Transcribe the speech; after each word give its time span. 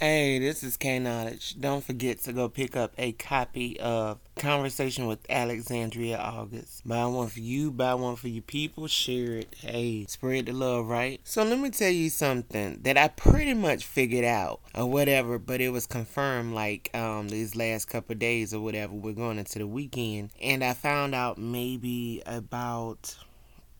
Hey, 0.00 0.38
this 0.38 0.62
is 0.62 0.76
K 0.76 1.00
Knowledge. 1.00 1.58
Don't 1.58 1.82
forget 1.82 2.20
to 2.20 2.32
go 2.32 2.48
pick 2.48 2.76
up 2.76 2.92
a 2.98 3.10
copy 3.10 3.80
of 3.80 4.20
Conversation 4.36 5.08
with 5.08 5.18
Alexandria 5.28 6.16
August. 6.16 6.86
Buy 6.86 7.04
one 7.06 7.26
for 7.26 7.40
you, 7.40 7.72
buy 7.72 7.94
one 7.94 8.14
for 8.14 8.28
your 8.28 8.42
people, 8.42 8.86
share 8.86 9.38
it. 9.38 9.56
Hey, 9.58 10.06
spread 10.06 10.46
the 10.46 10.52
love, 10.52 10.86
right? 10.86 11.20
So 11.24 11.42
let 11.42 11.58
me 11.58 11.70
tell 11.70 11.90
you 11.90 12.10
something 12.10 12.78
that 12.82 12.96
I 12.96 13.08
pretty 13.08 13.54
much 13.54 13.84
figured 13.84 14.24
out 14.24 14.60
or 14.72 14.86
whatever, 14.86 15.36
but 15.36 15.60
it 15.60 15.70
was 15.70 15.88
confirmed 15.88 16.54
like 16.54 16.94
um 16.94 17.28
these 17.28 17.56
last 17.56 17.86
couple 17.86 18.14
days 18.14 18.54
or 18.54 18.60
whatever. 18.60 18.94
We're 18.94 19.14
going 19.14 19.40
into 19.40 19.58
the 19.58 19.66
weekend, 19.66 20.30
and 20.40 20.62
I 20.62 20.74
found 20.74 21.16
out 21.16 21.38
maybe 21.38 22.22
about 22.24 23.16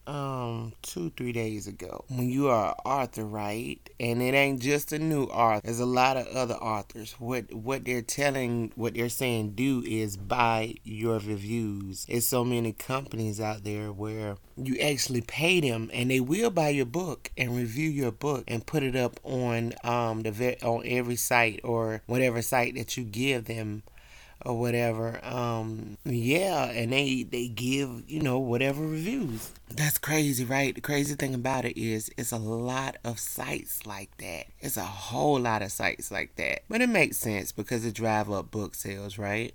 um 0.08 0.72
two 0.80 1.10
three 1.16 1.32
days 1.32 1.66
ago 1.66 2.04
when 2.08 2.30
you 2.30 2.48
are 2.48 2.74
author 2.84 3.24
right? 3.24 3.78
And 4.00 4.22
it 4.22 4.34
ain't 4.34 4.60
just 4.60 4.92
a 4.92 4.98
new 4.98 5.24
author. 5.24 5.60
There's 5.64 5.80
a 5.80 5.86
lot 5.86 6.16
of 6.16 6.26
other 6.28 6.54
authors. 6.54 7.14
What 7.18 7.52
what 7.52 7.84
they're 7.84 8.02
telling 8.02 8.72
what 8.74 8.94
they're 8.94 9.08
saying 9.10 9.50
do 9.50 9.82
is 9.86 10.16
buy 10.16 10.74
your 10.82 11.18
reviews. 11.18 12.06
It's 12.08 12.26
so 12.26 12.44
many 12.44 12.72
companies 12.72 13.40
out 13.40 13.64
there 13.64 13.92
where 13.92 14.36
you 14.56 14.78
actually 14.78 15.20
pay 15.20 15.60
them 15.60 15.90
and 15.92 16.10
they 16.10 16.20
will 16.20 16.50
buy 16.50 16.70
your 16.70 16.86
book 16.86 17.30
and 17.36 17.56
review 17.56 17.90
your 17.90 18.10
book 18.10 18.44
and 18.48 18.66
put 18.66 18.82
it 18.82 18.96
up 18.96 19.20
on 19.22 19.74
um 19.84 20.22
the 20.22 20.56
on 20.62 20.82
every 20.86 21.16
site 21.16 21.60
or 21.62 22.02
whatever 22.06 22.40
site 22.40 22.74
that 22.76 22.96
you 22.96 23.04
give 23.04 23.44
them 23.44 23.82
or 24.44 24.58
whatever. 24.58 25.24
Um, 25.24 25.98
yeah, 26.04 26.64
and 26.70 26.92
they 26.92 27.24
they 27.24 27.48
give 27.48 28.08
you 28.08 28.20
know 28.20 28.38
whatever 28.38 28.82
reviews. 28.82 29.50
That's 29.70 29.98
crazy, 29.98 30.44
right? 30.44 30.74
The 30.74 30.80
crazy 30.80 31.14
thing 31.14 31.34
about 31.34 31.64
it 31.64 31.78
is 31.80 32.10
it's 32.16 32.32
a 32.32 32.38
lot 32.38 32.96
of 33.04 33.18
sites 33.18 33.86
like 33.86 34.16
that. 34.18 34.46
It's 34.60 34.76
a 34.76 34.84
whole 34.84 35.40
lot 35.40 35.62
of 35.62 35.72
sites 35.72 36.10
like 36.10 36.36
that, 36.36 36.60
but 36.68 36.80
it 36.80 36.88
makes 36.88 37.18
sense 37.18 37.52
because 37.52 37.84
it 37.84 37.94
drive 37.94 38.30
up 38.30 38.50
book 38.50 38.74
sales, 38.74 39.18
right? 39.18 39.54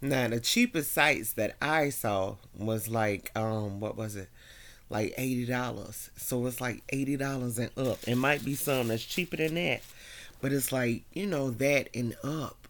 Now 0.00 0.28
the 0.28 0.40
cheapest 0.40 0.92
sites 0.92 1.32
that 1.34 1.56
I 1.62 1.88
saw 1.90 2.36
was 2.58 2.88
like 2.88 3.30
um 3.36 3.80
what 3.80 3.96
was 3.96 4.16
it? 4.16 4.28
Like 4.90 5.14
eighty 5.16 5.46
dollars. 5.46 6.10
So 6.16 6.44
it's 6.46 6.60
like 6.60 6.82
eighty 6.90 7.16
dollars 7.16 7.58
and 7.58 7.70
up. 7.78 7.98
It 8.06 8.16
might 8.16 8.44
be 8.44 8.54
some 8.54 8.88
that's 8.88 9.04
cheaper 9.04 9.36
than 9.36 9.54
that. 9.54 9.82
But 10.42 10.52
it's 10.52 10.72
like, 10.72 11.04
you 11.14 11.26
know, 11.26 11.50
that 11.52 11.88
and 11.94 12.14
up 12.22 12.63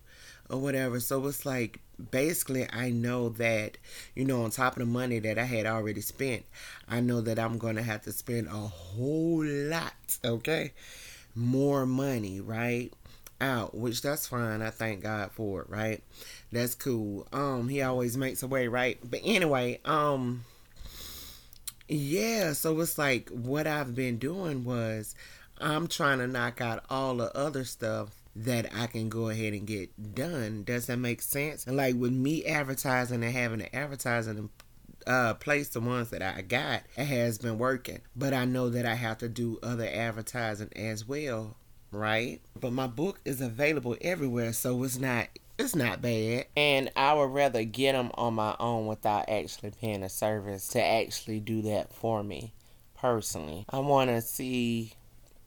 or 0.50 0.59
whatever. 0.59 1.00
So 1.00 1.27
it's 1.27 1.47
like 1.47 1.81
basically 2.11 2.67
I 2.70 2.91
know 2.91 3.31
that, 3.31 3.78
you 4.14 4.25
know, 4.25 4.45
on 4.45 4.50
top 4.50 4.75
of 4.75 4.81
the 4.81 4.87
money 4.87 5.19
that 5.20 5.39
I 5.39 5.45
had 5.45 5.67
already 5.67 6.00
spent, 6.00 6.45
I 6.89 7.00
know 7.00 7.20
that 7.20 7.39
I'm 7.39 7.59
going 7.59 7.77
to 7.77 7.83
have 7.83 8.03
to 8.03 8.12
spend 8.12 8.48
a 8.48 8.50
whole 8.50 9.45
lot, 9.45 10.19
okay? 10.25 10.72
More 11.34 11.87
money, 11.87 12.41
right? 12.41 12.92
Out, 13.41 13.75
which 13.77 14.00
that's 14.00 14.28
fine. 14.28 14.62
I 14.62 14.70
thank 14.70 15.03
God 15.03 15.33
for 15.33 15.62
it, 15.62 15.69
right? 15.69 16.03
That's 16.53 16.75
cool. 16.75 17.27
Um, 17.33 17.69
he 17.69 17.83
always 17.83 18.17
makes 18.17 18.42
a 18.42 18.47
way, 18.47 18.69
right? 18.69 18.98
But 19.03 19.20
anyway, 19.25 19.81
um, 19.84 20.45
yeah, 21.89 22.53
so 22.53 22.81
it's 22.81 22.97
like 22.97 23.28
what 23.31 23.67
I've 23.67 23.95
been 23.95 24.19
doing 24.19 24.65
was 24.65 25.15
I'm 25.59 25.89
trying 25.89 26.19
to 26.19 26.27
knock 26.27 26.61
out 26.61 26.84
all 26.89 27.17
the 27.17 27.37
other 27.37 27.65
stuff 27.65 28.23
that 28.37 28.67
I 28.75 28.87
can 28.87 29.09
go 29.09 29.29
ahead 29.29 29.53
and 29.53 29.67
get 29.67 30.15
done. 30.15 30.65
Does 30.65 30.87
that 30.87 30.99
make 30.99 31.23
sense? 31.23 31.67
And 31.67 31.77
like 31.77 31.95
with 31.95 32.13
me 32.13 32.45
advertising 32.45 33.23
and 33.23 33.33
having 33.33 33.61
an 33.61 33.69
advertising 33.73 34.51
uh, 35.07 35.35
place 35.35 35.69
the 35.69 35.81
ones 35.81 36.11
that 36.11 36.23
I 36.23 36.43
got, 36.43 36.83
it 36.97 37.05
has 37.05 37.39
been 37.39 37.59
working. 37.59 38.01
But 38.17 38.35
I 38.35 38.45
know 38.45 38.71
that 38.71 38.87
I 38.87 38.95
have 38.95 39.19
to 39.19 39.29
do 39.29 39.59
other 39.62 39.89
advertising 39.93 40.71
as 40.75 41.07
well, 41.07 41.57
right? 41.91 42.41
But 42.59 42.73
my 42.73 42.87
book 42.87 43.21
is 43.25 43.41
available 43.41 43.97
everywhere, 44.01 44.53
so 44.53 44.83
it's 44.83 44.99
not 44.99 45.29
it's 45.57 45.77
not 45.77 46.03
bad. 46.03 46.47
And 46.57 46.91
I 46.97 47.15
would 47.15 47.31
rather 47.31 47.62
get 47.62 47.93
them 47.93 48.11
on 48.15 48.35
my 48.35 48.57
own 48.59 48.87
without 48.87 49.29
actually 49.29 49.71
paying 49.71 50.03
a 50.03 50.09
service 50.09 50.67
to 50.69 50.83
actually 50.83 51.41
do 51.41 51.62
that 51.62 51.93
for 51.93 52.25
me 52.25 52.53
personally. 52.97 53.65
I 53.69 53.78
want 53.78 54.11
to 54.11 54.21
see 54.21 54.94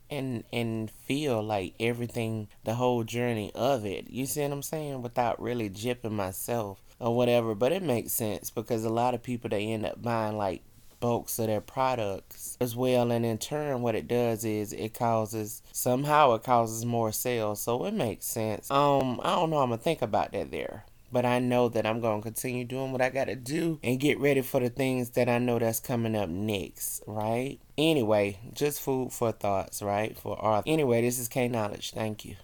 and 0.09 0.43
and 0.51 0.89
feel 0.91 1.41
like 1.41 1.75
everything 1.79 2.47
the 2.63 2.75
whole 2.75 3.03
journey 3.03 3.51
of 3.55 3.85
it. 3.85 4.09
You 4.09 4.25
see 4.25 4.41
what 4.41 4.51
i'm 4.51 4.63
saying? 4.63 5.01
Without 5.01 5.41
really 5.41 5.69
jipping 5.69 6.11
myself 6.11 6.81
or 6.99 7.15
whatever. 7.15 7.55
But 7.55 7.71
it 7.71 7.83
makes 7.83 8.13
sense 8.13 8.49
because 8.49 8.83
a 8.83 8.89
lot 8.89 9.13
of 9.13 9.23
people 9.23 9.49
they 9.49 9.67
end 9.67 9.85
up 9.85 10.01
buying 10.01 10.37
like 10.37 10.63
bulks 10.99 11.37
of 11.37 11.47
their 11.47 11.61
products 11.61 12.57
as 12.59 12.75
well. 12.75 13.11
And 13.11 13.25
in 13.25 13.37
turn 13.37 13.81
what 13.81 13.95
it 13.95 14.07
does 14.07 14.43
is 14.43 14.73
it 14.73 14.93
causes 14.93 15.61
somehow 15.71 16.33
it 16.33 16.43
causes 16.43 16.85
more 16.85 17.11
sales. 17.11 17.61
So 17.61 17.85
it 17.85 17.93
makes 17.93 18.25
sense. 18.25 18.69
Um 18.71 19.19
i 19.23 19.35
don't 19.35 19.49
know. 19.49 19.57
I'm 19.57 19.69
gonna 19.69 19.77
think 19.77 20.01
about 20.01 20.31
that 20.31 20.51
there 20.51 20.85
but 21.11 21.25
I 21.25 21.39
know 21.39 21.69
that 21.69 21.85
I'm 21.85 22.01
going 22.01 22.21
to 22.21 22.23
continue 22.23 22.65
doing 22.65 22.91
what 22.91 23.01
I 23.01 23.09
got 23.09 23.25
to 23.25 23.35
do 23.35 23.79
and 23.83 23.99
get 23.99 24.19
ready 24.19 24.41
for 24.41 24.59
the 24.59 24.69
things 24.69 25.11
that 25.11 25.29
I 25.29 25.37
know 25.39 25.59
that's 25.59 25.79
coming 25.79 26.15
up 26.15 26.29
next, 26.29 27.03
right? 27.07 27.59
Anyway, 27.77 28.39
just 28.53 28.81
food 28.81 29.13
for 29.13 29.31
thoughts, 29.31 29.81
right? 29.81 30.17
For 30.17 30.37
art. 30.41 30.63
Anyway, 30.67 31.01
this 31.01 31.19
is 31.19 31.27
K 31.27 31.47
Knowledge. 31.47 31.91
Thank 31.91 32.25
you. 32.25 32.35